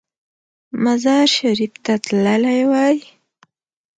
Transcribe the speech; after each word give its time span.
مزار 0.83 1.25
شریف 1.35 1.73
ته 1.83 1.93
تللی 2.03 2.61
وای. 2.69 2.97